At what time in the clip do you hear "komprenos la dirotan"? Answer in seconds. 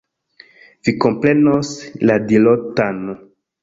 1.05-3.03